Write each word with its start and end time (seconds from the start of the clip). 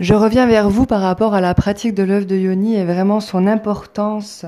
Je 0.00 0.14
reviens 0.14 0.46
vers 0.46 0.70
vous 0.70 0.86
par 0.86 1.00
rapport 1.00 1.34
à 1.34 1.40
la 1.40 1.54
pratique 1.54 1.92
de 1.92 2.04
l'œuvre 2.04 2.24
de 2.24 2.36
Yoni 2.36 2.76
et 2.76 2.84
vraiment 2.84 3.18
son 3.18 3.48
importance 3.48 4.46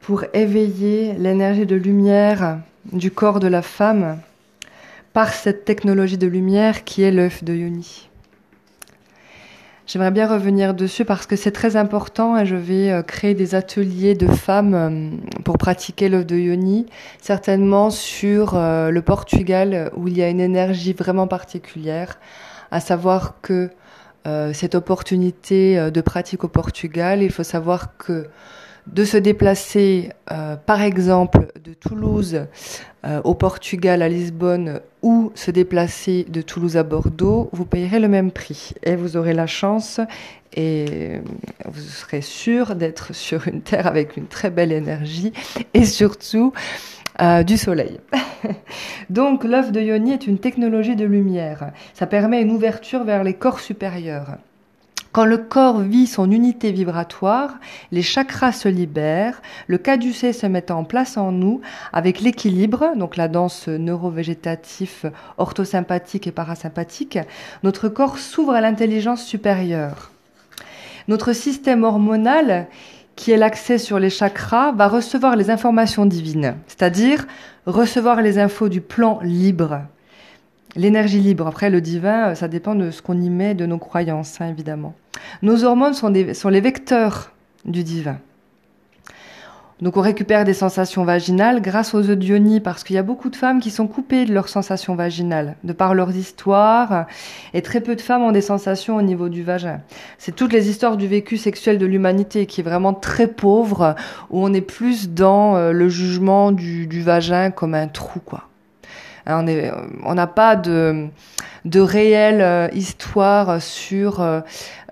pour 0.00 0.24
éveiller 0.32 1.12
l'énergie 1.18 1.66
de 1.66 1.76
lumière 1.76 2.60
du 2.90 3.10
corps 3.10 3.38
de 3.38 3.48
la 3.48 3.60
femme 3.60 4.18
par 5.12 5.34
cette 5.34 5.66
technologie 5.66 6.16
de 6.16 6.26
lumière 6.26 6.84
qui 6.84 7.02
est 7.02 7.10
l'œuf 7.10 7.44
de 7.44 7.52
Yoni. 7.52 8.08
J'aimerais 9.86 10.10
bien 10.10 10.26
revenir 10.26 10.72
dessus 10.72 11.04
parce 11.04 11.26
que 11.26 11.36
c'est 11.36 11.52
très 11.52 11.76
important 11.76 12.38
et 12.38 12.46
je 12.46 12.56
vais 12.56 12.90
euh, 12.90 13.02
créer 13.02 13.34
des 13.34 13.54
ateliers 13.54 14.14
de 14.14 14.28
femmes 14.28 14.74
euh, 14.74 15.10
pour 15.44 15.58
pratiquer 15.58 16.08
l'œuf 16.08 16.24
de 16.24 16.36
Yoni, 16.36 16.86
certainement 17.20 17.90
sur 17.90 18.54
euh, 18.54 18.90
le 18.90 19.02
Portugal 19.02 19.90
où 19.96 20.08
il 20.08 20.16
y 20.16 20.22
a 20.22 20.30
une 20.30 20.40
énergie 20.40 20.94
vraiment 20.94 21.26
particulière, 21.26 22.18
à 22.70 22.80
savoir 22.80 23.34
que 23.42 23.70
euh, 24.26 24.52
cette 24.52 24.74
opportunité 24.74 25.78
euh, 25.78 25.90
de 25.90 26.00
pratique 26.02 26.44
au 26.44 26.48
Portugal. 26.48 27.22
Il 27.22 27.32
faut 27.32 27.42
savoir 27.42 27.96
que 27.96 28.26
de 28.86 29.04
se 29.04 29.16
déplacer, 29.16 30.10
euh, 30.30 30.56
par 30.56 30.82
exemple, 30.82 31.48
de 31.64 31.74
Toulouse 31.74 32.46
au 33.24 33.34
Portugal, 33.34 34.02
à 34.02 34.10
Lisbonne, 34.10 34.80
ou 35.00 35.32
se 35.34 35.50
déplacer 35.50 36.26
de 36.28 36.42
Toulouse 36.42 36.76
à 36.76 36.82
Bordeaux, 36.82 37.48
vous 37.52 37.64
payerez 37.64 37.98
le 37.98 38.08
même 38.08 38.30
prix. 38.30 38.72
Et 38.82 38.94
vous 38.94 39.16
aurez 39.16 39.32
la 39.32 39.46
chance 39.46 40.00
et 40.54 41.20
vous 41.64 41.80
serez 41.80 42.20
sûr 42.20 42.74
d'être 42.74 43.14
sur 43.14 43.48
une 43.48 43.62
terre 43.62 43.86
avec 43.86 44.18
une 44.18 44.26
très 44.26 44.50
belle 44.50 44.70
énergie 44.70 45.32
et 45.72 45.86
surtout 45.86 46.52
euh, 47.20 47.42
du 47.42 47.56
soleil. 47.56 47.98
Donc 49.10 49.44
l'œuf 49.44 49.72
de 49.72 49.80
Yoni 49.80 50.12
est 50.12 50.26
une 50.26 50.38
technologie 50.38 50.96
de 50.96 51.04
lumière. 51.04 51.72
Ça 51.94 52.06
permet 52.06 52.42
une 52.42 52.52
ouverture 52.52 53.04
vers 53.04 53.24
les 53.24 53.34
corps 53.34 53.60
supérieurs. 53.60 54.38
Quand 55.12 55.24
le 55.24 55.38
corps 55.38 55.80
vit 55.80 56.06
son 56.06 56.30
unité 56.30 56.70
vibratoire, 56.70 57.58
les 57.90 58.02
chakras 58.02 58.52
se 58.52 58.68
libèrent, 58.68 59.42
le 59.66 59.76
caducé 59.76 60.32
se 60.32 60.46
met 60.46 60.70
en 60.70 60.84
place 60.84 61.16
en 61.16 61.32
nous 61.32 61.60
avec 61.92 62.20
l'équilibre, 62.20 62.92
donc 62.94 63.16
la 63.16 63.26
danse 63.26 63.66
neurovégétatif, 63.66 65.06
orthosympathique 65.36 66.28
et 66.28 66.32
parasympathique, 66.32 67.18
notre 67.64 67.88
corps 67.88 68.18
s'ouvre 68.18 68.52
à 68.52 68.60
l'intelligence 68.60 69.24
supérieure. 69.24 70.12
Notre 71.08 71.32
système 71.32 71.82
hormonal 71.82 72.68
qui 73.20 73.32
est 73.32 73.36
l'accès 73.36 73.76
sur 73.76 73.98
les 73.98 74.08
chakras, 74.08 74.72
va 74.72 74.88
recevoir 74.88 75.36
les 75.36 75.50
informations 75.50 76.06
divines, 76.06 76.54
c'est-à-dire 76.66 77.26
recevoir 77.66 78.22
les 78.22 78.38
infos 78.38 78.70
du 78.70 78.80
plan 78.80 79.20
libre, 79.22 79.82
l'énergie 80.74 81.20
libre. 81.20 81.46
Après, 81.46 81.68
le 81.68 81.82
divin, 81.82 82.34
ça 82.34 82.48
dépend 82.48 82.74
de 82.74 82.90
ce 82.90 83.02
qu'on 83.02 83.20
y 83.20 83.28
met, 83.28 83.54
de 83.54 83.66
nos 83.66 83.76
croyances, 83.76 84.40
hein, 84.40 84.48
évidemment. 84.48 84.94
Nos 85.42 85.64
hormones 85.64 85.92
sont 85.92 86.08
les 86.08 86.60
vecteurs 86.62 87.32
du 87.66 87.84
divin. 87.84 88.16
Donc 89.80 89.96
on 89.96 90.02
récupère 90.02 90.44
des 90.44 90.52
sensations 90.52 91.04
vaginales 91.04 91.62
grâce 91.62 91.94
aux 91.94 92.10
œufs 92.10 92.18
parce 92.62 92.84
qu'il 92.84 92.96
y 92.96 92.98
a 92.98 93.02
beaucoup 93.02 93.30
de 93.30 93.36
femmes 93.36 93.60
qui 93.60 93.70
sont 93.70 93.86
coupées 93.86 94.26
de 94.26 94.34
leurs 94.34 94.48
sensations 94.48 94.94
vaginales, 94.94 95.56
de 95.64 95.72
par 95.72 95.94
leurs 95.94 96.14
histoires, 96.14 97.06
et 97.54 97.62
très 97.62 97.80
peu 97.80 97.96
de 97.96 98.00
femmes 98.00 98.22
ont 98.22 98.32
des 98.32 98.42
sensations 98.42 98.96
au 98.96 99.02
niveau 99.02 99.28
du 99.28 99.42
vagin. 99.42 99.80
C'est 100.18 100.36
toutes 100.36 100.52
les 100.52 100.68
histoires 100.68 100.96
du 100.96 101.06
vécu 101.06 101.38
sexuel 101.38 101.78
de 101.78 101.86
l'humanité 101.86 102.46
qui 102.46 102.60
est 102.60 102.64
vraiment 102.64 102.92
très 102.92 103.26
pauvre, 103.26 103.94
où 104.28 104.44
on 104.44 104.52
est 104.52 104.60
plus 104.60 105.10
dans 105.10 105.56
euh, 105.56 105.72
le 105.72 105.88
jugement 105.88 106.52
du, 106.52 106.86
du 106.86 107.00
vagin 107.00 107.50
comme 107.50 107.74
un 107.74 107.88
trou, 107.88 108.20
quoi. 108.20 108.49
Hein, 109.30 109.46
on 110.04 110.14
n'a 110.14 110.26
pas 110.26 110.56
de, 110.56 111.08
réelle 111.74 112.40
euh, 112.40 112.68
histoire 112.72 113.62
sur 113.62 114.20
euh, 114.20 114.40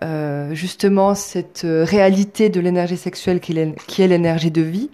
euh, 0.05 0.55
justement 0.55 1.15
cette 1.15 1.67
réalité 1.67 2.51
de 2.51 2.61
l'énergie 2.61 2.97
sexuelle 2.97 3.41
qui 3.41 3.59
est, 3.59 4.07
l'énergie 4.07 4.51
de 4.51 4.63
vie. 4.63 4.91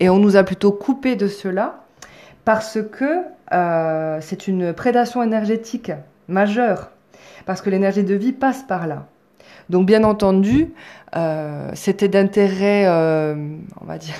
Et 0.00 0.08
on 0.08 0.18
nous 0.18 0.36
a 0.36 0.42
plutôt 0.42 0.72
coupé 0.72 1.14
de 1.14 1.28
cela 1.28 1.84
parce 2.44 2.78
que 2.90 3.22
euh, 3.52 4.18
c'est 4.20 4.48
une 4.48 4.72
prédation 4.72 5.22
énergétique 5.22 5.92
majeure, 6.26 6.90
parce 7.46 7.62
que 7.62 7.70
l'énergie 7.70 8.04
de 8.04 8.14
vie 8.14 8.32
passe 8.32 8.62
par 8.62 8.86
là. 8.86 9.06
Donc 9.70 9.86
bien 9.86 10.02
entendu, 10.02 10.72
euh, 11.14 11.70
c'était 11.74 12.08
d'intérêt, 12.08 12.88
on 12.88 13.84
va 13.84 13.98
dire, 13.98 14.14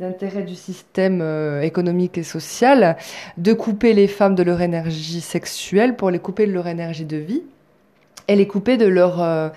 d'intérêt 0.00 0.42
du 0.42 0.54
système 0.54 1.20
euh, 1.20 1.60
économique 1.60 2.16
et 2.16 2.22
social 2.22 2.96
de 3.36 3.52
couper 3.52 3.92
les 3.92 4.08
femmes 4.08 4.34
de 4.34 4.42
leur 4.42 4.62
énergie 4.62 5.20
sexuelle 5.20 5.94
pour 5.94 6.10
les 6.10 6.18
couper 6.18 6.46
de 6.46 6.52
leur 6.52 6.66
énergie 6.66 7.04
de 7.04 7.18
vie 7.18 7.42
et 8.26 8.34
les 8.34 8.46
couper 8.46 8.78
de 8.78 8.86
leur 8.86 9.22
euh, 9.22 9.50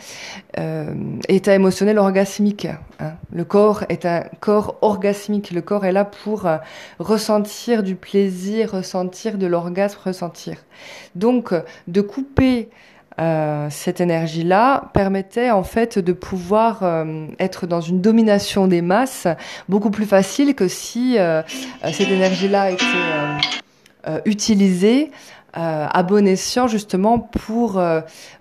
euh, 0.59 0.93
état 1.29 1.55
émotionnel 1.55 1.97
orgasmique. 1.97 2.67
Hein. 2.99 3.13
Le 3.31 3.45
corps 3.45 3.85
est 3.87 4.05
un 4.05 4.25
corps 4.41 4.77
orgasmique. 4.81 5.51
Le 5.51 5.61
corps 5.61 5.85
est 5.85 5.91
là 5.93 6.03
pour 6.03 6.47
ressentir 6.99 7.81
du 7.81 7.95
plaisir, 7.95 8.71
ressentir 8.71 9.37
de 9.37 9.47
l'orgasme, 9.47 9.99
ressentir. 10.03 10.57
Donc, 11.15 11.53
de 11.87 12.01
couper 12.01 12.69
euh, 13.19 13.67
cette 13.69 14.01
énergie-là 14.01 14.89
permettait 14.93 15.51
en 15.51 15.63
fait 15.63 15.99
de 15.99 16.13
pouvoir 16.13 16.79
euh, 16.81 17.27
être 17.39 17.67
dans 17.67 17.81
une 17.81 18.01
domination 18.01 18.67
des 18.67 18.81
masses 18.81 19.27
beaucoup 19.69 19.91
plus 19.91 20.05
facile 20.05 20.55
que 20.55 20.67
si 20.67 21.19
euh, 21.19 21.43
cette 21.91 22.09
énergie-là 22.09 22.71
était 22.71 22.85
utilisée 24.25 25.11
à 25.53 26.01
bon 26.01 26.27
escient 26.27 26.67
justement 26.67 27.19
pour 27.19 27.79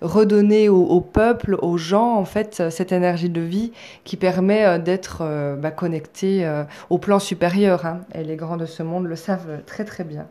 redonner 0.00 0.70
au, 0.70 0.82
au, 0.82 1.00
peuple, 1.02 1.58
aux 1.60 1.76
gens 1.76 2.16
en 2.16 2.24
fait 2.24 2.70
cette 2.70 2.90
énergie 2.90 3.28
de 3.28 3.42
vie 3.42 3.72
qui 4.02 4.16
permet 4.16 4.78
d'être 4.78 5.22
bah, 5.60 5.70
connecté 5.70 6.50
au 6.90 6.98
plan 6.98 7.18
supérieur. 7.18 7.84
Hein. 7.86 8.00
Et 8.14 8.24
les 8.24 8.36
grands 8.36 8.56
de 8.56 8.66
ce 8.66 8.82
monde 8.82 9.04
le 9.04 9.16
savent 9.16 9.60
très 9.66 9.84
très 9.84 10.04
bien. 10.04 10.26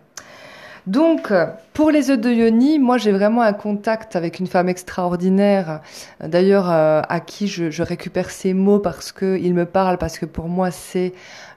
Donc, 0.88 1.32
pour 1.74 1.92
les 1.92 2.10
œufs 2.10 2.20
de 2.20 2.30
Yoni, 2.30 2.80
moi 2.80 2.98
j'ai 2.98 3.12
vraiment 3.12 3.44
un 3.44 3.54
contact 3.54 4.16
avec 4.16 4.40
une 4.40 4.48
femme 4.48 4.68
extraordinaire, 4.68 5.82
d'ailleurs 6.22 6.70
euh, 6.72 7.02
à 7.08 7.20
qui 7.20 7.48
je, 7.48 7.82
récupère 7.84 8.30
ces 8.30 8.54
mots 8.54 8.80
parce 8.80 9.12
qu'il 9.12 9.54
me 9.54 9.66
parle, 9.66 9.98
parce 9.98 10.18
que 10.20 10.26
pour 10.26 10.48
moi 10.48 10.70
c'est 10.72 11.14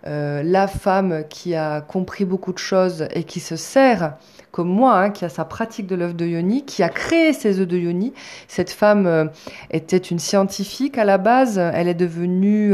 euh, 0.07 0.43
la 0.45 0.67
femme 0.69 1.25
qui 1.31 1.55
a 1.55 1.81
compris 1.81 2.25
beaucoup 2.27 2.53
de 2.53 2.59
choses 2.59 3.09
et 3.13 3.25
qui 3.25 3.41
se 3.41 3.57
sert 3.57 4.15
comme 4.53 4.69
moi, 4.69 4.95
hein, 4.95 5.11
qui 5.11 5.25
a 5.25 5.29
sa 5.29 5.45
pratique 5.45 5.89
de 5.89 5.97
l'œuf 5.97 6.15
de 6.15 6.27
Yoni, 6.27 6.65
qui 6.65 6.85
a 6.85 6.89
créé 6.89 7.33
ces 7.33 7.59
œufs 7.59 7.67
de 7.67 7.77
Yoni. 7.77 8.13
Cette 8.47 8.71
femme 8.71 9.07
euh, 9.09 9.25
était 9.73 9.97
une 9.97 10.21
scientifique 10.21 10.97
à 10.97 11.05
la 11.05 11.19
base. 11.19 11.59
Elle 11.59 11.89
est 11.89 11.95
devenue 11.95 12.73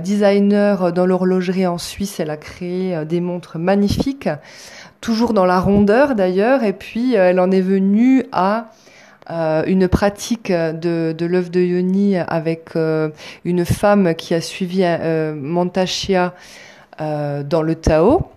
designer 0.00 0.92
dans 0.92 1.06
l'horlogerie 1.06 1.66
en 1.66 1.78
Suisse. 1.78 2.18
Elle 2.18 2.30
a 2.30 2.36
créé 2.36 3.04
des 3.04 3.20
montres 3.20 3.56
magnifiques 3.56 4.28
toujours 5.00 5.32
dans 5.32 5.44
la 5.44 5.60
rondeur 5.60 6.14
d'ailleurs, 6.14 6.64
et 6.64 6.72
puis 6.72 7.16
euh, 7.16 7.30
elle 7.30 7.40
en 7.40 7.50
est 7.50 7.60
venue 7.60 8.24
à 8.32 8.70
euh, 9.30 9.64
une 9.66 9.88
pratique 9.88 10.52
de, 10.52 11.12
de 11.12 11.26
l'œuf 11.26 11.50
de 11.50 11.60
Yoni 11.60 12.16
avec 12.16 12.76
euh, 12.76 13.08
une 13.44 13.64
femme 13.64 14.14
qui 14.14 14.34
a 14.34 14.40
suivi 14.40 14.82
euh, 14.84 15.34
Montachia 15.34 16.34
euh, 17.00 17.42
dans 17.42 17.62
le 17.62 17.74
Tao. 17.74 18.30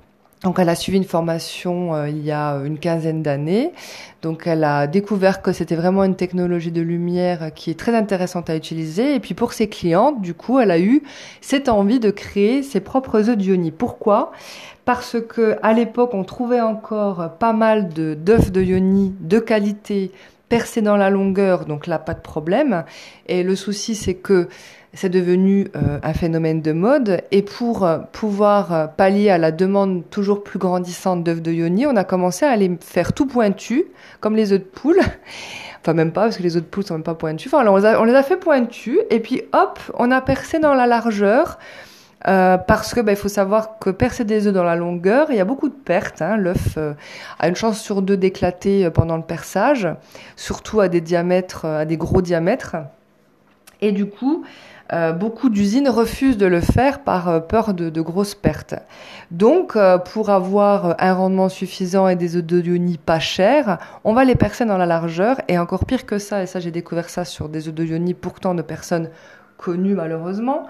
Donc 0.44 0.58
elle 0.58 0.70
a 0.70 0.76
suivi 0.76 0.98
une 0.98 1.04
formation 1.04 2.06
il 2.06 2.24
y 2.24 2.32
a 2.32 2.54
une 2.64 2.80
quinzaine 2.80 3.22
d'années. 3.22 3.74
Donc 4.22 4.48
elle 4.48 4.64
a 4.64 4.88
découvert 4.88 5.42
que 5.42 5.52
c'était 5.52 5.76
vraiment 5.76 6.06
une 6.06 6.16
technologie 6.16 6.72
de 6.72 6.82
lumière 6.82 7.52
qui 7.54 7.72
est 7.72 7.78
très 7.78 7.94
intéressante 7.94 8.50
à 8.50 8.56
utiliser. 8.56 9.16
Et 9.16 9.20
puis 9.20 9.34
pour 9.34 9.52
ses 9.52 9.68
clientes, 9.68 10.22
du 10.22 10.34
coup, 10.34 10.60
elle 10.60 10.72
a 10.72 10.80
eu 10.80 11.04
cette 11.42 11.68
envie 11.68 12.00
de 12.00 12.10
créer 12.10 12.64
ses 12.64 12.80
propres 12.80 13.30
œufs 13.30 13.38
d'Ioni. 13.38 13.72
Pourquoi? 13.72 14.32
Parce 14.90 15.18
que 15.22 15.56
à 15.62 15.74
l'époque 15.74 16.16
on 16.16 16.24
trouvait 16.24 16.62
encore 16.62 17.34
pas 17.38 17.54
mal 17.54 17.90
de 17.90 18.16
d'œufs 18.16 18.52
de 18.52 18.60
yoni 18.60 19.14
de 19.20 19.38
qualité 19.38 20.12
percés 20.50 20.82
dans 20.82 20.98
la 20.98 21.12
longueur, 21.12 21.66
donc 21.66 21.86
là 21.86 22.00
pas 22.00 22.16
de 22.16 22.22
problème. 22.22 22.86
Et 23.28 23.44
le 23.44 23.56
souci 23.56 23.94
c'est 23.94 24.16
que 24.16 24.48
c'est 24.96 25.10
devenu 25.10 25.68
euh, 25.76 26.00
un 26.02 26.14
phénomène 26.14 26.64
de 26.64 26.72
mode 26.72 27.22
et 27.30 27.44
pour 27.44 27.86
euh, 27.86 28.00
pouvoir 28.00 28.74
euh, 28.74 28.88
pallier 28.88 29.30
à 29.30 29.38
la 29.38 29.52
demande 29.52 30.10
toujours 30.10 30.44
plus 30.44 30.58
grandissante 30.58 31.24
d'œufs 31.24 31.44
de 31.44 31.52
yoni, 31.52 31.86
on 31.86 31.96
a 31.96 32.04
commencé 32.04 32.48
à 32.48 32.56
les 32.56 32.76
faire 32.82 33.14
tout 33.14 33.28
pointus, 33.28 33.84
comme 34.22 34.36
les 34.36 34.54
œufs 34.54 34.60
de 34.60 34.66
poule. 34.66 35.02
Enfin, 35.82 35.94
même 35.94 36.12
pas, 36.12 36.24
parce 36.24 36.36
que 36.36 36.44
les 36.44 36.58
œufs 36.58 36.64
de 36.64 36.68
poule 36.68 36.84
sont 36.84 36.96
même 36.96 37.04
pas 37.04 37.14
pointus. 37.14 37.54
Enfin, 37.54 37.66
on 37.66 37.78
les 37.78 37.86
a, 37.86 38.02
on 38.02 38.04
les 38.04 38.14
a 38.14 38.22
fait 38.22 38.36
pointus, 38.36 39.00
et 39.10 39.22
puis 39.22 39.44
hop, 39.54 39.80
on 39.94 40.12
a 40.12 40.20
percé 40.20 40.60
dans 40.60 40.74
la 40.74 40.88
largeur 40.88 41.58
euh, 42.28 42.58
parce 42.58 42.94
que 42.94 43.00
bah, 43.00 43.14
il 43.14 43.18
faut 43.18 43.30
savoir 43.30 43.80
que 43.80 43.90
percer 43.90 44.26
des 44.26 44.48
œufs 44.48 44.54
dans 44.54 44.64
la 44.64 44.76
longueur, 44.76 45.28
il 45.30 45.38
y 45.38 45.40
a 45.40 45.46
beaucoup 45.46 45.70
de 45.70 45.74
pertes. 45.74 46.22
Hein. 46.22 46.36
L'œuf 46.36 46.76
euh, 46.78 46.94
a 47.40 47.48
une 47.48 47.56
chance 47.56 47.80
sur 47.80 48.02
deux 48.02 48.18
d'éclater 48.18 48.86
euh, 48.86 48.90
pendant 48.90 49.16
le 49.16 49.24
perçage, 49.24 49.88
surtout 50.36 50.82
à 50.82 50.90
des 50.90 51.02
diamètres, 51.02 51.66
à 51.66 51.86
des 51.86 51.98
gros 51.98 52.22
diamètres. 52.22 52.76
Et 53.82 53.94
du 53.94 54.06
coup, 54.08 54.44
beaucoup 55.18 55.50
d'usines 55.50 55.88
refusent 55.88 56.36
de 56.38 56.48
le 56.48 56.60
faire 56.60 57.00
par 57.00 57.48
peur 57.48 57.74
de, 57.74 58.02
grosses 58.02 58.36
pertes. 58.36 58.76
Donc, 59.32 59.78
pour 60.12 60.30
avoir 60.30 60.96
un 61.00 61.14
rendement 61.14 61.48
suffisant 61.48 62.10
et 62.10 62.18
des 62.18 62.36
œufs 62.36 62.44
de 62.44 62.60
yoni 62.60 62.98
pas 62.98 63.20
chers, 63.20 63.78
on 64.04 64.14
va 64.14 64.26
les 64.26 64.36
percer 64.36 64.66
dans 64.66 64.78
la 64.78 64.86
largeur. 64.86 65.40
Et 65.48 65.58
encore 65.58 65.86
pire 65.86 66.06
que 66.06 66.18
ça, 66.20 66.44
et 66.44 66.46
ça 66.46 66.60
j'ai 66.60 66.72
découvert 66.72 67.10
ça 67.10 67.24
sur 67.24 67.48
des 67.48 67.70
œufs 67.70 67.74
de 67.74 67.86
yoni 67.86 68.14
pourtant 68.14 68.54
de 68.54 68.62
personnes 68.62 69.10
connues 69.58 69.96
malheureusement, 69.96 70.68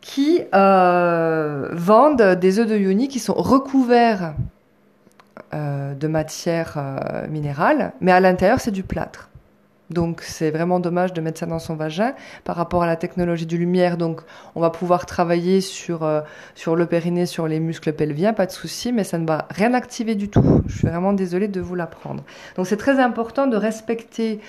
qui 0.00 0.42
vendent 0.52 2.36
des 2.40 2.58
œufs 2.58 2.66
de 2.66 2.76
yoni 2.76 3.08
qui 3.08 3.18
sont 3.18 3.34
recouverts 3.34 4.34
de 5.52 6.06
matière 6.06 6.78
minérale, 7.28 7.92
mais 8.00 8.12
à 8.12 8.20
l'intérieur 8.20 8.60
c'est 8.60 8.70
du 8.70 8.82
plâtre. 8.82 9.28
Donc 9.90 10.20
c'est 10.22 10.50
vraiment 10.50 10.80
dommage 10.80 11.14
de 11.14 11.20
mettre 11.20 11.38
ça 11.38 11.46
dans 11.46 11.58
son 11.58 11.74
vagin 11.74 12.12
par 12.44 12.56
rapport 12.56 12.82
à 12.82 12.86
la 12.86 12.96
technologie 12.96 13.46
du 13.46 13.56
lumière. 13.56 13.96
Donc 13.96 14.20
on 14.54 14.60
va 14.60 14.70
pouvoir 14.70 15.06
travailler 15.06 15.60
sur, 15.60 16.02
euh, 16.02 16.20
sur 16.54 16.76
le 16.76 16.86
périnée, 16.86 17.26
sur 17.26 17.48
les 17.48 17.58
muscles 17.58 17.92
pelviens, 17.94 18.34
pas 18.34 18.46
de 18.46 18.50
souci, 18.50 18.92
mais 18.92 19.04
ça 19.04 19.18
ne 19.18 19.26
va 19.26 19.46
rien 19.50 19.72
activer 19.74 20.14
du 20.14 20.28
tout. 20.28 20.62
Je 20.66 20.78
suis 20.78 20.88
vraiment 20.88 21.14
désolée 21.14 21.48
de 21.48 21.60
vous 21.60 21.74
l'apprendre. 21.74 22.22
Donc 22.56 22.66
c'est 22.66 22.76
très 22.76 23.00
important 23.00 23.46
de 23.46 23.56
respecter 23.56 24.40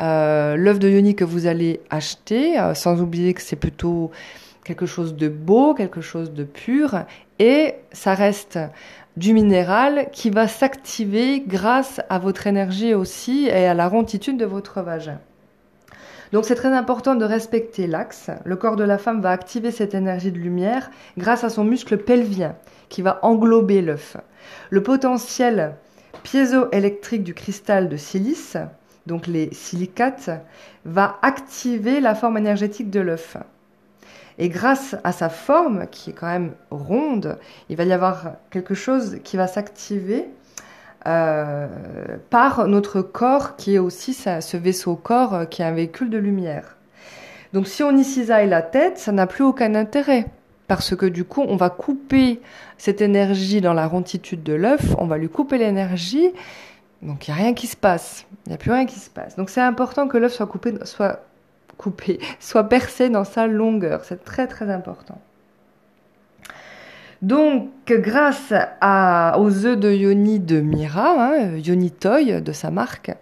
euh, 0.00 0.56
l'œuf 0.56 0.78
de 0.78 0.88
yoni 0.88 1.16
que 1.16 1.24
vous 1.24 1.46
allez 1.46 1.80
acheter, 1.90 2.58
euh, 2.58 2.74
sans 2.74 3.00
oublier 3.00 3.34
que 3.34 3.42
c'est 3.42 3.56
plutôt 3.56 4.12
quelque 4.64 4.86
chose 4.86 5.14
de 5.14 5.28
beau, 5.28 5.74
quelque 5.74 6.00
chose 6.00 6.32
de 6.32 6.44
pur, 6.44 7.04
et 7.38 7.74
ça 7.92 8.14
reste 8.14 8.58
du 9.16 9.32
minéral 9.32 10.08
qui 10.12 10.30
va 10.30 10.48
s'activer 10.48 11.40
grâce 11.46 12.00
à 12.08 12.18
votre 12.18 12.46
énergie 12.46 12.94
aussi 12.94 13.46
et 13.46 13.66
à 13.66 13.74
la 13.74 13.88
ronditude 13.88 14.36
de 14.36 14.44
votre 14.44 14.82
vagin. 14.82 15.20
Donc 16.32 16.44
c'est 16.46 16.56
très 16.56 16.72
important 16.72 17.14
de 17.14 17.24
respecter 17.24 17.86
l'axe. 17.86 18.30
Le 18.44 18.56
corps 18.56 18.74
de 18.74 18.82
la 18.82 18.98
femme 18.98 19.20
va 19.20 19.30
activer 19.30 19.70
cette 19.70 19.94
énergie 19.94 20.32
de 20.32 20.38
lumière 20.38 20.90
grâce 21.16 21.44
à 21.44 21.48
son 21.48 21.62
muscle 21.62 21.96
pelvien 21.96 22.56
qui 22.88 23.02
va 23.02 23.20
englober 23.22 23.82
l'œuf. 23.82 24.16
Le 24.70 24.82
potentiel 24.82 25.76
piézoélectrique 26.24 27.22
du 27.22 27.34
cristal 27.34 27.88
de 27.88 27.96
silice, 27.96 28.56
donc 29.06 29.28
les 29.28 29.52
silicates, 29.52 30.30
va 30.84 31.18
activer 31.22 32.00
la 32.00 32.16
forme 32.16 32.38
énergétique 32.38 32.90
de 32.90 33.00
l'œuf. 33.00 33.36
Et 34.38 34.48
grâce 34.48 34.96
à 35.04 35.12
sa 35.12 35.28
forme, 35.28 35.86
qui 35.90 36.10
est 36.10 36.12
quand 36.12 36.26
même 36.26 36.52
ronde, 36.70 37.38
il 37.68 37.76
va 37.76 37.84
y 37.84 37.92
avoir 37.92 38.32
quelque 38.50 38.74
chose 38.74 39.18
qui 39.22 39.36
va 39.36 39.46
s'activer 39.46 40.26
euh, 41.06 41.68
par 42.30 42.66
notre 42.66 43.02
corps, 43.02 43.56
qui 43.56 43.74
est 43.74 43.78
aussi 43.78 44.14
ce 44.14 44.56
vaisseau 44.56 44.96
corps 44.96 45.34
euh, 45.34 45.44
qui 45.44 45.62
est 45.62 45.64
un 45.64 45.72
véhicule 45.72 46.10
de 46.10 46.18
lumière. 46.18 46.76
Donc 47.52 47.68
si 47.68 47.82
on 47.82 47.96
y 47.96 48.04
cisaille 48.04 48.48
la 48.48 48.62
tête, 48.62 48.98
ça 48.98 49.12
n'a 49.12 49.26
plus 49.26 49.44
aucun 49.44 49.74
intérêt. 49.74 50.26
Parce 50.66 50.96
que 50.96 51.06
du 51.06 51.24
coup, 51.24 51.44
on 51.46 51.56
va 51.56 51.68
couper 51.68 52.40
cette 52.78 53.02
énergie 53.02 53.60
dans 53.60 53.74
la 53.74 53.86
ronditude 53.86 54.42
de 54.42 54.54
l'œuf, 54.54 54.94
on 54.98 55.06
va 55.06 55.18
lui 55.18 55.28
couper 55.28 55.58
l'énergie, 55.58 56.32
donc 57.02 57.28
il 57.28 57.34
n'y 57.34 57.38
a 57.38 57.42
rien 57.42 57.54
qui 57.54 57.66
se 57.66 57.76
passe. 57.76 58.24
Il 58.46 58.48
n'y 58.48 58.54
a 58.54 58.58
plus 58.58 58.72
rien 58.72 58.86
qui 58.86 58.98
se 58.98 59.10
passe. 59.10 59.36
Donc 59.36 59.50
c'est 59.50 59.60
important 59.60 60.08
que 60.08 60.16
l'œuf 60.16 60.32
soit 60.32 60.46
coupé, 60.46 60.72
soit 60.84 61.20
coupé, 61.76 62.18
soit 62.40 62.64
percé 62.64 63.10
dans 63.10 63.24
sa 63.24 63.46
longueur. 63.46 64.04
C'est 64.04 64.24
très 64.24 64.46
très 64.46 64.70
important. 64.70 65.18
Donc, 67.22 67.70
grâce 67.88 68.52
aux 68.52 69.66
œufs 69.66 69.78
de 69.78 69.90
Yoni 69.90 70.40
de 70.40 70.60
Mira, 70.60 71.14
hein, 71.18 71.56
Yoni 71.56 71.90
Toy 71.90 72.42
de 72.42 72.52
sa 72.52 72.70
marque, 72.70 73.12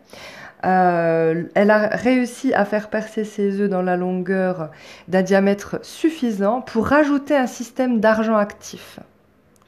euh, 0.65 1.45
elle 1.55 1.71
a 1.71 1.89
réussi 1.89 2.55
à 2.55 2.65
faire 2.65 2.89
percer 2.89 3.25
ses 3.25 3.61
œufs 3.61 3.69
dans 3.69 3.83
la 3.83 3.97
longueur 3.97 4.71
d'un 5.09 5.23
diamètre 5.23 5.79
suffisant 5.83 6.61
pour 6.61 6.87
rajouter 6.87 7.37
un 7.37 7.47
système 7.47 8.01
d'argent 8.01 8.37
actif 8.37 9.01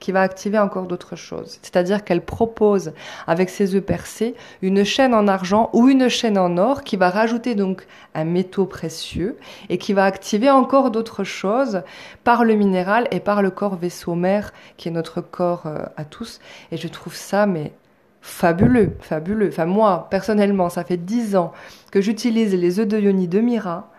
qui 0.05 0.12
va 0.12 0.21
activer 0.21 0.59
encore 0.59 0.87
d'autres 0.87 1.17
choses. 1.17 1.59
C'est-à-dire 1.62 2.05
qu'elle 2.05 2.21
propose, 2.21 2.93
avec 3.27 3.49
ses 3.49 3.75
œufs 3.75 3.83
percés, 3.83 4.35
une 4.61 4.85
chaîne 4.85 5.15
en 5.15 5.27
argent 5.29 5.71
ou 5.73 5.89
une 5.89 6.11
chaîne 6.11 6.37
en 6.37 6.59
or 6.59 6.85
qui 6.85 6.99
va 6.99 7.09
rajouter 7.09 7.55
donc 7.55 7.87
un 8.15 8.25
métaux 8.25 8.67
précieux 8.67 9.39
et 9.71 9.79
qui 9.79 9.95
va 9.95 10.05
activer 10.05 10.51
encore 10.51 10.91
d'autres 10.91 11.25
choses 11.25 11.81
par 12.23 12.45
le 12.45 12.55
minéral 12.55 13.09
et 13.12 13.21
par 13.21 13.41
le 13.41 13.51
corps 13.51 13.77
vaisseau 13.77 14.15
mère 14.15 14.53
qui 14.77 14.89
est 14.89 14.93
notre 14.93 15.23
corps 15.23 15.62
euh, 15.65 15.87
à 15.97 16.05
tous. 16.05 16.39
Et 16.71 16.77
je 16.77 16.89
trouve 16.89 17.15
ça, 17.15 17.47
mais 17.47 17.73
fabuleux, 18.21 18.99
fabuleux. 19.01 19.49
Enfin, 19.49 19.65
moi, 19.65 20.09
personnellement, 20.11 20.69
ça 20.69 20.85
fait 20.85 20.99
dix 20.99 21.35
ans 21.35 21.53
que 21.91 22.03
j'utilise 22.03 22.55
les 22.55 22.79
œufs 22.79 22.87
de 22.87 23.01
Yoni 23.01 23.27
de 23.27 23.41
Mira 23.41 23.91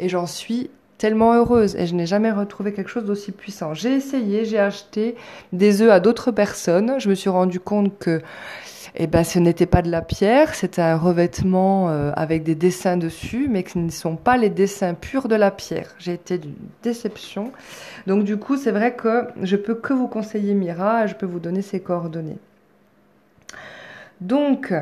et 0.00 0.08
j'en 0.08 0.26
suis 0.26 0.70
tellement 1.02 1.34
heureuse 1.34 1.74
et 1.74 1.88
je 1.88 1.96
n'ai 1.96 2.06
jamais 2.06 2.30
retrouvé 2.30 2.72
quelque 2.72 2.88
chose 2.88 3.04
d'aussi 3.04 3.32
puissant. 3.32 3.74
J'ai 3.74 3.92
essayé, 3.92 4.44
j'ai 4.44 4.60
acheté 4.60 5.16
des 5.52 5.82
œufs 5.82 5.90
à 5.90 5.98
d'autres 5.98 6.30
personnes. 6.30 6.94
Je 7.00 7.08
me 7.08 7.16
suis 7.16 7.28
rendu 7.28 7.58
compte 7.58 7.98
que 7.98 8.22
eh 8.94 9.08
ben, 9.08 9.24
ce 9.24 9.40
n'était 9.40 9.66
pas 9.66 9.82
de 9.82 9.90
la 9.90 10.00
pierre, 10.00 10.54
c'était 10.54 10.80
un 10.80 10.96
revêtement 10.96 11.88
euh, 11.88 12.12
avec 12.14 12.44
des 12.44 12.54
dessins 12.54 12.96
dessus, 12.96 13.48
mais 13.50 13.64
ce 13.66 13.80
ne 13.80 13.90
sont 13.90 14.14
pas 14.14 14.36
les 14.36 14.48
dessins 14.48 14.94
purs 14.94 15.26
de 15.26 15.34
la 15.34 15.50
pierre. 15.50 15.92
J'ai 15.98 16.12
été 16.12 16.38
d'une 16.38 16.54
déception. 16.84 17.50
Donc 18.06 18.22
du 18.22 18.36
coup, 18.36 18.56
c'est 18.56 18.70
vrai 18.70 18.94
que 18.94 19.24
je 19.42 19.56
peux 19.56 19.74
que 19.74 19.92
vous 19.92 20.06
conseiller 20.06 20.54
Mira, 20.54 21.08
je 21.08 21.16
peux 21.16 21.26
vous 21.26 21.40
donner 21.40 21.62
ses 21.62 21.80
coordonnées. 21.80 22.38
Donc, 24.20 24.72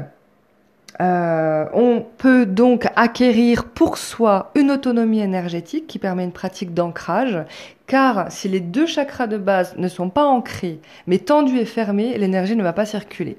euh, 1.01 1.67
on 1.73 2.05
peut 2.19 2.47
donc 2.47 2.87
acquérir 2.97 3.65
pour 3.65 3.99
soi 3.99 4.51
une 4.55 4.71
autonomie 4.71 5.21
énergétique 5.21 5.87
qui 5.87 5.99
permet 5.99 6.25
une 6.25 6.33
pratique 6.33 6.75
d'ancrage, 6.75 7.39
car 7.87 8.31
si 8.31 8.49
les 8.49 8.61
deux 8.61 8.87
chakras 8.87 9.27
de 9.27 9.39
base 9.39 9.77
ne 9.77 9.89
sont 9.89 10.11
pas 10.11 10.25
ancrés, 10.25 10.81
mais 11.07 11.19
tendus 11.19 11.59
et 11.59 11.65
fermés, 11.65 12.19
l'énergie 12.19 12.57
ne 12.57 12.63
va 12.63 12.73
pas 12.73 12.87
circuler. 12.87 13.37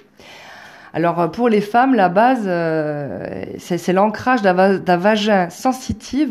Alors 0.93 1.31
pour 1.31 1.49
les 1.49 1.61
femmes, 1.61 1.95
la 1.95 2.09
base, 2.09 2.43
euh, 2.45 3.45
c'est 3.57 3.93
l'ancrage 3.93 4.41
d'un 4.41 4.97
vagin 4.97 5.49
sensitif, 5.49 6.29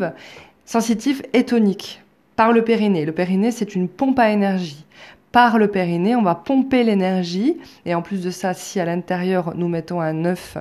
sensitif 0.64 1.22
et 1.32 1.44
tonique 1.44 2.02
par 2.36 2.52
le 2.52 2.62
périnée. 2.62 3.04
Le 3.04 3.12
périnée, 3.12 3.50
c'est 3.50 3.74
une 3.74 3.88
pompe 3.88 4.18
à 4.18 4.30
énergie 4.30 4.84
par 5.32 5.58
le 5.58 5.68
périnée, 5.68 6.16
on 6.16 6.22
va 6.22 6.34
pomper 6.34 6.82
l'énergie. 6.84 7.58
Et 7.86 7.94
en 7.94 8.02
plus 8.02 8.22
de 8.22 8.30
ça, 8.30 8.54
si 8.54 8.80
à 8.80 8.84
l'intérieur 8.84 9.54
nous 9.56 9.68
mettons 9.68 10.00
un 10.00 10.24
œuf 10.24 10.56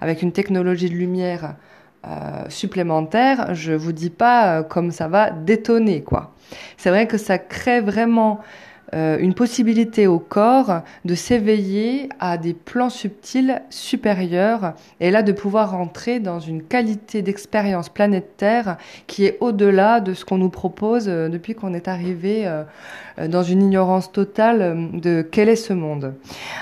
avec 0.00 0.22
une 0.22 0.32
technologie 0.32 0.90
de 0.90 0.94
lumière 0.94 1.54
euh, 2.06 2.44
supplémentaire, 2.48 3.54
je 3.54 3.72
vous 3.72 3.92
dis 3.92 4.10
pas 4.10 4.60
euh, 4.60 4.62
comme 4.62 4.90
ça 4.90 5.08
va 5.08 5.30
détonner 5.30 6.02
quoi. 6.02 6.32
C'est 6.76 6.90
vrai 6.90 7.06
que 7.06 7.18
ça 7.18 7.38
crée 7.38 7.80
vraiment 7.80 8.40
euh, 8.92 9.18
une 9.20 9.34
possibilité 9.34 10.08
au 10.08 10.18
corps 10.18 10.82
de 11.04 11.14
s'éveiller 11.14 12.08
à 12.18 12.36
des 12.38 12.54
plans 12.54 12.90
subtils 12.90 13.62
supérieurs 13.70 14.74
et 14.98 15.12
là 15.12 15.22
de 15.22 15.30
pouvoir 15.30 15.70
rentrer 15.70 16.18
dans 16.18 16.40
une 16.40 16.62
qualité 16.62 17.22
d'expérience 17.22 17.88
planétaire 17.88 18.78
qui 19.06 19.26
est 19.26 19.38
au-delà 19.40 20.00
de 20.00 20.12
ce 20.12 20.24
qu'on 20.24 20.38
nous 20.38 20.50
propose 20.50 21.08
euh, 21.08 21.28
depuis 21.28 21.54
qu'on 21.54 21.72
est 21.72 21.86
arrivé 21.86 22.46
euh, 22.46 22.64
dans 23.28 23.44
une 23.44 23.62
ignorance 23.62 24.10
totale 24.10 24.90
de 24.92 25.22
quel 25.22 25.48
est 25.48 25.56
ce 25.56 25.72
monde. 25.72 26.14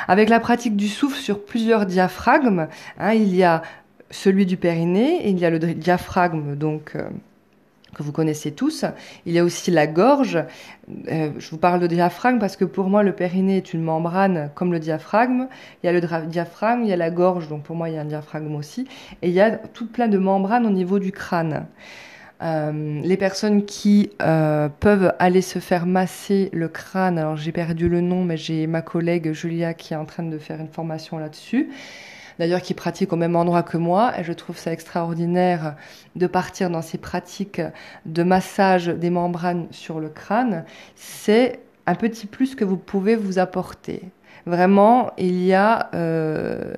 Avec 0.07 0.29
la 0.29 0.41
pratique 0.41 0.77
du 0.77 0.89
souffle 0.89 1.19
sur 1.19 1.45
plusieurs 1.45 1.87
diaphragmes, 1.87 2.69
hein, 2.99 3.13
il 3.15 3.35
y 3.35 3.45
a 3.45 3.63
celui 4.11 4.45
du 4.45 4.57
périnée, 4.57 5.27
et 5.27 5.31
il 5.31 5.39
y 5.39 5.45
a 5.45 5.51
le 5.51 5.59
diaphragme 5.59 6.57
donc 6.57 6.97
que 7.95 8.03
vous 8.03 8.13
connaissez 8.13 8.53
tous. 8.53 8.85
Il 9.27 9.33
y 9.33 9.39
a 9.39 9.45
aussi 9.45 9.71
la 9.71 9.87
gorge. 9.87 10.39
Euh, 11.11 11.31
je 11.39 11.51
vous 11.51 11.59
parle 11.59 11.81
de 11.81 11.87
diaphragme 11.87 12.39
parce 12.39 12.57
que 12.57 12.65
pour 12.65 12.89
moi, 12.89 13.03
le 13.03 13.13
périnée 13.13 13.57
est 13.57 13.73
une 13.73 13.83
membrane 13.83 14.51
comme 14.55 14.73
le 14.73 14.79
diaphragme. 14.79 15.49
Il 15.83 15.87
y 15.87 15.89
a 15.89 15.93
le 15.93 16.01
diaphragme, 16.27 16.83
il 16.83 16.89
y 16.89 16.93
a 16.93 16.97
la 16.97 17.11
gorge, 17.11 17.49
donc 17.49 17.63
pour 17.63 17.77
moi, 17.77 17.89
il 17.89 17.95
y 17.95 17.99
a 17.99 18.03
un 18.03 18.07
diaphragme 18.07 18.55
aussi. 18.55 18.87
Et 19.23 19.29
il 19.29 19.35
y 19.35 19.41
a 19.41 19.51
tout 19.51 19.87
plein 19.87 20.09
de 20.09 20.19
membranes 20.19 20.67
au 20.67 20.71
niveau 20.71 20.99
du 20.99 21.13
crâne. 21.13 21.67
Euh, 22.41 23.01
les 23.03 23.17
personnes 23.17 23.65
qui 23.65 24.11
euh, 24.23 24.69
peuvent 24.69 25.13
aller 25.19 25.43
se 25.43 25.59
faire 25.59 25.87
masser 25.87 26.51
le 26.53 26.69
crâne, 26.69 27.19
alors 27.19 27.37
j'ai 27.37 27.51
perdu 27.51 27.89
le 27.89 28.01
nom, 28.01 28.23
mais 28.23 28.37
j'ai 28.37 28.69
ma 28.69 28.81
collègue 28.81 29.33
Julia 29.33 29.75
qui 29.75 29.93
est 29.93 29.97
en 29.97 30.05
train 30.05 30.23
de 30.23 30.39
faire 30.39 30.61
une 30.61 30.69
formation 30.69 31.19
là-dessus 31.19 31.69
d'ailleurs 32.39 32.63
qui 32.63 32.75
pratique 32.75 33.13
au 33.13 33.17
même 33.17 33.37
endroit 33.37 33.63
que 33.63 33.77
moi. 33.77 34.19
Et 34.19 34.25
je 34.25 34.33
trouve 34.33 34.57
ça 34.57 34.73
extraordinaire 34.73 35.77
de 36.17 36.27
partir 36.27 36.71
dans 36.71 36.83
ces 36.83 36.99
pratiques 36.99 37.63
de 38.07 38.23
massage 38.23 38.87
des 38.87 39.11
membranes 39.11 39.67
sur 39.71 40.01
le 40.01 40.09
crâne. 40.09 40.65
C'est 40.95 41.61
un 41.87 41.95
petit 41.95 42.27
plus 42.27 42.55
que 42.55 42.65
vous 42.65 42.77
pouvez 42.77 43.17
vous 43.17 43.39
apporter. 43.39 44.03
Vraiment, 44.47 45.11
il 45.19 45.43
y 45.43 45.55
a 45.55 45.91
euh, 45.95 46.75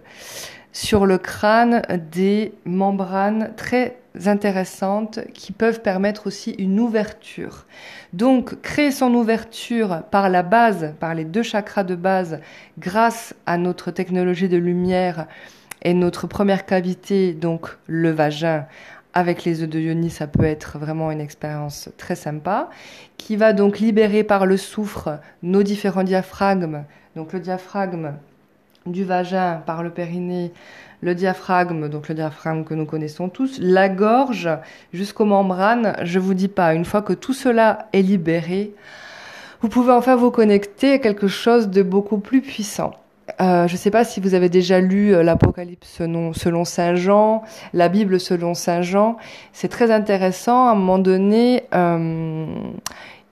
sur 0.72 1.06
le 1.06 1.18
crâne 1.18 1.82
des 2.10 2.52
membranes 2.64 3.52
très 3.56 3.99
intéressantes 4.26 5.20
qui 5.34 5.52
peuvent 5.52 5.82
permettre 5.82 6.26
aussi 6.26 6.50
une 6.52 6.80
ouverture. 6.80 7.66
Donc, 8.12 8.60
créer 8.60 8.90
son 8.90 9.14
ouverture 9.14 10.02
par 10.10 10.28
la 10.28 10.42
base, 10.42 10.94
par 10.98 11.14
les 11.14 11.24
deux 11.24 11.42
chakras 11.42 11.84
de 11.84 11.94
base, 11.94 12.40
grâce 12.78 13.34
à 13.46 13.56
notre 13.56 13.90
technologie 13.90 14.48
de 14.48 14.56
lumière 14.56 15.26
et 15.82 15.94
notre 15.94 16.26
première 16.26 16.66
cavité, 16.66 17.32
donc 17.32 17.68
le 17.86 18.10
vagin, 18.10 18.66
avec 19.14 19.44
les 19.44 19.62
œufs 19.62 19.68
de 19.68 19.78
yoni, 19.78 20.10
ça 20.10 20.26
peut 20.26 20.44
être 20.44 20.78
vraiment 20.78 21.10
une 21.10 21.20
expérience 21.20 21.88
très 21.96 22.14
sympa, 22.14 22.70
qui 23.16 23.36
va 23.36 23.52
donc 23.52 23.78
libérer 23.78 24.24
par 24.24 24.46
le 24.46 24.56
soufre 24.56 25.18
nos 25.42 25.62
différents 25.62 26.04
diaphragmes. 26.04 26.84
Donc 27.16 27.32
le 27.32 27.40
diaphragme 27.40 28.14
du 28.86 29.04
vagin 29.04 29.62
par 29.66 29.82
le 29.82 29.90
périnée, 29.90 30.52
le 31.00 31.14
diaphragme, 31.14 31.88
donc 31.88 32.08
le 32.08 32.14
diaphragme 32.14 32.64
que 32.64 32.74
nous 32.74 32.86
connaissons 32.86 33.28
tous, 33.28 33.58
la 33.60 33.88
gorge 33.88 34.48
jusqu'aux 34.92 35.24
membranes. 35.24 35.96
Je 36.02 36.18
vous 36.18 36.34
dis 36.34 36.48
pas, 36.48 36.74
une 36.74 36.84
fois 36.84 37.02
que 37.02 37.12
tout 37.12 37.32
cela 37.32 37.88
est 37.92 38.02
libéré, 38.02 38.74
vous 39.60 39.68
pouvez 39.68 39.92
enfin 39.92 40.16
vous 40.16 40.30
connecter 40.30 40.94
à 40.94 40.98
quelque 40.98 41.28
chose 41.28 41.68
de 41.68 41.82
beaucoup 41.82 42.18
plus 42.18 42.40
puissant. 42.40 42.92
Euh, 43.40 43.68
je 43.68 43.74
ne 43.74 43.78
sais 43.78 43.90
pas 43.90 44.04
si 44.04 44.20
vous 44.20 44.34
avez 44.34 44.48
déjà 44.48 44.80
lu 44.80 45.14
euh, 45.14 45.22
l'Apocalypse 45.22 45.88
selon, 45.88 46.64
Saint 46.64 46.94
Jean, 46.94 47.42
la 47.72 47.88
Bible 47.88 48.18
selon 48.18 48.54
Saint 48.54 48.82
Jean. 48.82 49.16
C'est 49.52 49.68
très 49.68 49.90
intéressant. 49.90 50.68
À 50.68 50.72
un 50.72 50.74
moment 50.74 50.98
donné, 50.98 51.64
euh, 51.74 52.46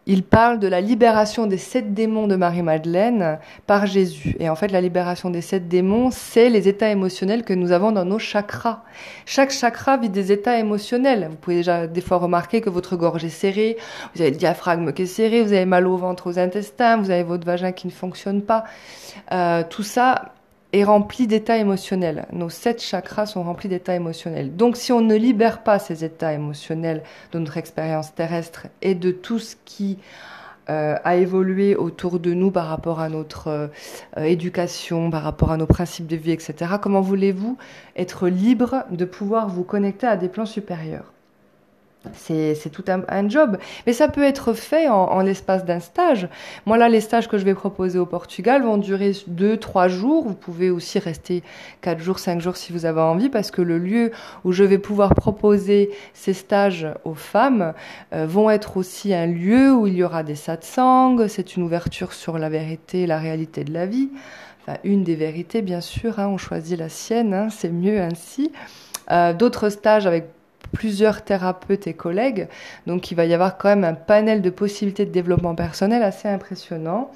il 0.08 0.22
parle 0.22 0.58
de 0.58 0.66
la 0.66 0.80
libération 0.80 1.46
des 1.46 1.58
sept 1.58 1.92
démons 1.92 2.26
de 2.26 2.34
Marie-Madeleine 2.34 3.38
par 3.66 3.84
Jésus. 3.84 4.34
Et 4.40 4.48
en 4.48 4.56
fait, 4.56 4.72
la 4.72 4.80
libération 4.80 5.28
des 5.28 5.42
sept 5.42 5.68
démons, 5.68 6.10
c'est 6.10 6.48
les 6.48 6.66
états 6.66 6.90
émotionnels 6.90 7.44
que 7.44 7.52
nous 7.52 7.72
avons 7.72 7.92
dans 7.92 8.06
nos 8.06 8.18
chakras. 8.18 8.82
Chaque 9.26 9.50
chakra 9.50 9.98
vit 9.98 10.08
des 10.08 10.32
états 10.32 10.58
émotionnels. 10.58 11.28
Vous 11.30 11.36
pouvez 11.36 11.56
déjà 11.56 11.86
des 11.86 12.00
fois 12.00 12.16
remarquer 12.16 12.62
que 12.62 12.70
votre 12.70 12.96
gorge 12.96 13.22
est 13.22 13.28
serrée, 13.28 13.76
vous 14.14 14.22
avez 14.22 14.30
le 14.30 14.38
diaphragme 14.38 14.94
qui 14.94 15.02
est 15.02 15.06
serré, 15.06 15.42
vous 15.42 15.52
avez 15.52 15.66
mal 15.66 15.86
au 15.86 15.98
ventre, 15.98 16.26
aux 16.26 16.38
intestins, 16.38 16.96
vous 16.96 17.10
avez 17.10 17.22
votre 17.22 17.44
vagin 17.44 17.72
qui 17.72 17.86
ne 17.86 17.92
fonctionne 17.92 18.40
pas. 18.40 18.64
Euh, 19.30 19.62
tout 19.68 19.82
ça, 19.82 20.32
est 20.72 20.84
rempli 20.84 21.26
d'états 21.26 21.56
émotionnels. 21.56 22.26
Nos 22.32 22.50
sept 22.50 22.82
chakras 22.82 23.26
sont 23.26 23.42
remplis 23.42 23.68
d'états 23.68 23.94
émotionnels. 23.94 24.54
Donc 24.54 24.76
si 24.76 24.92
on 24.92 25.00
ne 25.00 25.14
libère 25.14 25.62
pas 25.62 25.78
ces 25.78 26.04
états 26.04 26.32
émotionnels 26.32 27.02
de 27.32 27.38
notre 27.38 27.56
expérience 27.56 28.14
terrestre 28.14 28.66
et 28.82 28.94
de 28.94 29.10
tout 29.10 29.38
ce 29.38 29.56
qui 29.64 29.98
euh, 30.68 30.96
a 31.02 31.16
évolué 31.16 31.76
autour 31.76 32.20
de 32.20 32.34
nous 32.34 32.50
par 32.50 32.66
rapport 32.66 33.00
à 33.00 33.08
notre 33.08 33.48
euh, 33.48 34.22
éducation, 34.22 35.10
par 35.10 35.22
rapport 35.22 35.50
à 35.50 35.56
nos 35.56 35.66
principes 35.66 36.06
de 36.06 36.16
vie, 36.16 36.32
etc., 36.32 36.74
comment 36.82 37.00
voulez-vous 37.00 37.56
être 37.96 38.28
libre 38.28 38.84
de 38.90 39.06
pouvoir 39.06 39.48
vous 39.48 39.64
connecter 39.64 40.06
à 40.06 40.16
des 40.16 40.28
plans 40.28 40.44
supérieurs? 40.44 41.14
C'est 42.14 42.70
tout 42.70 42.84
un, 42.88 43.28
job. 43.28 43.58
Mais 43.86 43.92
ça 43.92 44.08
peut 44.08 44.22
être 44.22 44.52
fait 44.52 44.88
en, 44.88 45.20
l'espace 45.20 45.64
d'un 45.64 45.80
stage. 45.80 46.28
Moi, 46.66 46.78
là, 46.78 46.88
les 46.88 47.00
stages 47.00 47.28
que 47.28 47.38
je 47.38 47.44
vais 47.44 47.54
proposer 47.54 47.98
au 47.98 48.06
Portugal 48.06 48.62
vont 48.62 48.76
durer 48.76 49.12
2-3 49.12 49.88
jours. 49.88 50.26
Vous 50.26 50.34
pouvez 50.34 50.70
aussi 50.70 50.98
rester 50.98 51.42
4 51.82 51.98
jours, 51.98 52.18
5 52.18 52.40
jours 52.40 52.56
si 52.56 52.72
vous 52.72 52.86
avez 52.86 53.00
envie, 53.00 53.28
parce 53.28 53.50
que 53.50 53.62
le 53.62 53.78
lieu 53.78 54.12
où 54.44 54.52
je 54.52 54.64
vais 54.64 54.78
pouvoir 54.78 55.14
proposer 55.14 55.90
ces 56.14 56.32
stages 56.32 56.86
aux 57.04 57.14
femmes 57.14 57.74
euh, 58.12 58.26
vont 58.26 58.50
être 58.50 58.76
aussi 58.76 59.12
un 59.12 59.26
lieu 59.26 59.72
où 59.72 59.86
il 59.86 59.94
y 59.94 60.04
aura 60.04 60.22
des 60.22 60.36
satsangs. 60.36 61.28
C'est 61.28 61.56
une 61.56 61.62
ouverture 61.62 62.12
sur 62.12 62.38
la 62.38 62.48
vérité, 62.48 63.06
la 63.06 63.18
réalité 63.18 63.64
de 63.64 63.72
la 63.72 63.86
vie. 63.86 64.08
Une 64.84 65.02
des 65.02 65.14
vérités, 65.14 65.62
bien 65.62 65.80
sûr. 65.80 66.18
Hein, 66.18 66.28
on 66.28 66.36
choisit 66.36 66.78
la 66.78 66.88
sienne, 66.88 67.32
hein, 67.32 67.48
c'est 67.50 67.70
mieux 67.70 68.00
ainsi. 68.00 68.52
Euh, 69.10 69.32
d'autres 69.32 69.70
stages 69.70 70.06
avec 70.06 70.26
plusieurs 70.72 71.22
thérapeutes 71.22 71.86
et 71.86 71.94
collègues. 71.94 72.48
Donc 72.86 73.10
il 73.10 73.14
va 73.14 73.24
y 73.24 73.34
avoir 73.34 73.58
quand 73.58 73.68
même 73.68 73.84
un 73.84 73.94
panel 73.94 74.42
de 74.42 74.50
possibilités 74.50 75.06
de 75.06 75.10
développement 75.10 75.54
personnel 75.54 76.02
assez 76.02 76.28
impressionnant. 76.28 77.10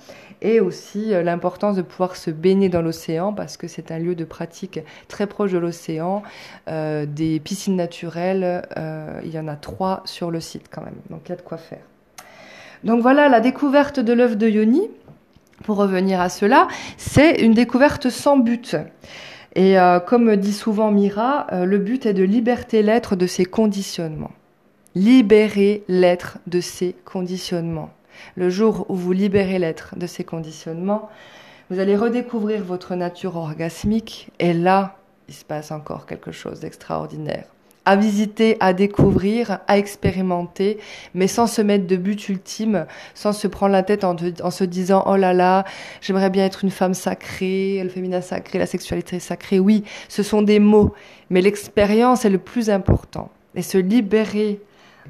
Et 0.45 0.59
aussi 0.59 1.15
euh, 1.15 1.23
l'importance 1.23 1.77
de 1.77 1.83
pouvoir 1.83 2.17
se 2.17 2.31
baigner 2.31 2.69
dans 2.69 2.83
l'océan 2.83 3.33
parce 3.33 3.57
que 3.57 3.69
c'est 3.69 3.93
un 3.93 3.99
lieu 4.01 4.17
de 4.17 4.25
pratique 4.25 4.81
très 5.07 5.29
proche 5.29 5.53
de 5.53 5.59
l'océan. 5.59 6.25
Euh, 6.69 7.07
des 7.07 7.39
piscines 7.39 7.77
naturelles, 7.77 8.67
euh, 8.77 9.21
il 9.25 9.31
y 9.31 9.39
en 9.39 9.47
a 9.47 9.55
trois 9.55 10.03
sur 10.05 10.33
le 10.33 10.41
site 10.41 10.67
quand 10.69 10.83
même. 10.83 10.97
Donc 11.11 11.21
il 11.27 11.29
y 11.31 11.33
a 11.33 11.37
de 11.37 11.43
quoi 11.43 11.59
faire. 11.59 11.83
Donc 12.83 13.03
voilà 13.03 13.29
la 13.29 13.39
découverte 13.39 14.01
de 14.01 14.13
l'œuf 14.13 14.37
de 14.37 14.49
Yoni. 14.49 14.91
Pour 15.63 15.77
revenir 15.77 16.21
à 16.21 16.29
cela, 16.29 16.67
c'est 16.97 17.41
une 17.41 17.55
découverte 17.55 18.11
sans 18.11 18.37
but. 18.37 18.77
Et 19.55 19.79
euh, 19.79 20.01
comme 20.01 20.35
dit 20.37 20.53
souvent 20.53 20.91
Mira, 20.91 21.47
euh, 21.53 21.65
le 21.65 21.79
but 21.79 22.07
est 22.07 22.15
de 22.15 22.23
liberter 22.23 22.83
l'être 22.83 23.17
de 23.17 23.27
ses 23.27 23.45
conditionnements. 23.45 24.33
Libérer 24.95 25.85
l'être 25.89 26.39
de 26.47 26.61
ses 26.61 26.95
conditionnements. 27.05 27.91
Le 28.37 28.51
jour 28.51 28.87
où 28.89 28.95
vous 28.95 29.13
libérez 29.13 29.59
l'être 29.59 29.95
de 29.97 30.07
ses 30.07 30.25
conditionnements, 30.25 31.09
vous 31.71 31.79
allez 31.79 31.97
redécouvrir 31.97 32.63
votre 32.63 32.95
nature 32.95 33.37
orgasmique 33.37 34.31
et 34.39 34.53
là, 34.53 34.97
il 35.29 35.35
se 35.35 35.45
passe 35.45 35.71
encore 35.71 36.07
quelque 36.07 36.33
chose 36.33 36.61
d'extraordinaire 36.61 37.52
à 37.85 37.97
visiter, 37.97 38.57
à 38.61 38.73
découvrir, 38.73 39.59
à 39.67 39.79
expérimenter, 39.79 40.79
mais 41.15 41.27
sans 41.27 41.47
se 41.47 41.63
mettre 41.63 41.87
de 41.87 41.97
but 41.97 42.29
ultime, 42.29 42.87
sans 43.15 43.33
se 43.33 43.49
prendre 43.49 43.73
la 43.73 43.83
tête 43.83 44.05
en, 44.05 44.17
se 44.51 44.65
disant 44.65 45.05
oh 45.07 45.17
là 45.17 45.33
là, 45.33 45.65
j'aimerais 46.01 46.31
bien 46.31 46.45
être 46.45 46.65
une 46.65 46.71
femme 46.71 46.95
sacrée, 46.95 47.81
le 47.83 47.89
féminin 47.89 48.21
sacré, 48.21 48.59
la 48.59 48.67
sexualité 48.67 49.19
sacrée. 49.19 49.59
Oui, 49.59 49.85
ce 50.09 50.23
sont 50.23 50.43
des 50.43 50.61
mots, 50.61 50.95
mais 51.31 51.41
l'expérience 51.41 52.25
est 52.25 52.31
le 52.31 52.39
plus 52.39 52.71
important. 52.71 53.31
Et 53.55 53.63
se 53.63 53.79
libérer 53.79 54.61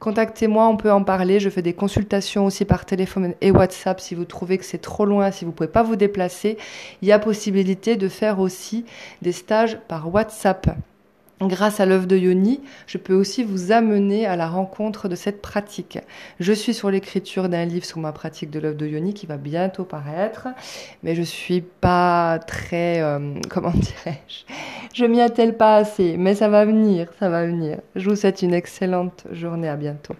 Contactez-moi, 0.00 0.66
on 0.66 0.76
peut 0.76 0.90
en 0.90 1.04
parler. 1.04 1.38
Je 1.38 1.48
fais 1.48 1.62
des 1.62 1.72
consultations 1.72 2.46
aussi 2.46 2.64
par 2.64 2.84
téléphone 2.84 3.34
et 3.40 3.52
WhatsApp 3.52 4.00
si 4.00 4.16
vous 4.16 4.24
trouvez 4.24 4.58
que 4.58 4.64
c'est 4.64 4.78
trop 4.78 5.04
loin, 5.04 5.30
si 5.30 5.44
vous 5.44 5.52
ne 5.52 5.56
pouvez 5.56 5.68
pas 5.68 5.84
vous 5.84 5.94
déplacer. 5.94 6.58
Il 7.00 7.06
y 7.06 7.12
a 7.12 7.20
possibilité 7.20 7.94
de 7.94 8.08
faire 8.08 8.40
aussi 8.40 8.84
des 9.22 9.30
stages 9.30 9.78
par 9.86 10.12
WhatsApp. 10.12 10.76
Grâce 11.40 11.80
à 11.80 11.86
l'œuvre 11.86 12.06
de 12.06 12.16
Yoni, 12.16 12.60
je 12.86 12.96
peux 12.96 13.12
aussi 13.12 13.42
vous 13.42 13.72
amener 13.72 14.24
à 14.24 14.36
la 14.36 14.46
rencontre 14.48 15.08
de 15.08 15.16
cette 15.16 15.42
pratique. 15.42 15.98
Je 16.38 16.52
suis 16.52 16.72
sur 16.72 16.90
l'écriture 16.90 17.48
d'un 17.48 17.64
livre 17.64 17.84
sur 17.84 17.98
ma 17.98 18.12
pratique 18.12 18.50
de 18.50 18.60
l'œuvre 18.60 18.76
de 18.76 18.86
Yoni 18.86 19.14
qui 19.14 19.26
va 19.26 19.36
bientôt 19.36 19.84
paraître, 19.84 20.46
mais 21.02 21.16
je 21.16 21.22
suis 21.22 21.60
pas 21.60 22.38
très, 22.38 23.02
euh, 23.02 23.34
comment 23.50 23.72
dirais-je, 23.72 24.44
je 24.94 25.04
m'y 25.04 25.20
attelle 25.20 25.56
pas 25.56 25.76
assez, 25.76 26.16
mais 26.16 26.36
ça 26.36 26.48
va 26.48 26.64
venir, 26.64 27.08
ça 27.18 27.28
va 27.28 27.44
venir. 27.44 27.78
Je 27.96 28.08
vous 28.08 28.16
souhaite 28.16 28.42
une 28.42 28.54
excellente 28.54 29.24
journée, 29.32 29.68
à 29.68 29.76
bientôt. 29.76 30.14